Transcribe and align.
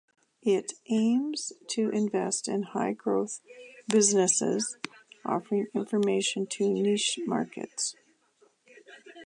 It 0.41 0.73
aims 0.89 1.53
to 1.75 1.89
invest 1.91 2.47
in 2.47 2.63
high-growth 2.63 3.39
businesses 3.87 4.75
offering 5.23 5.67
information 5.75 6.47
to 6.53 6.67
niche 6.73 7.19
markets. 7.27 7.95